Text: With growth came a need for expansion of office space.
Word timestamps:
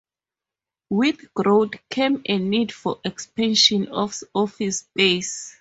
With 0.89 1.31
growth 1.35 1.73
came 1.91 2.23
a 2.25 2.39
need 2.39 2.71
for 2.71 2.99
expansion 3.05 3.89
of 3.89 4.19
office 4.33 4.79
space. 4.79 5.47